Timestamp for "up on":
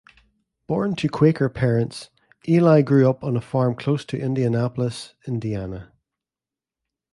3.07-3.37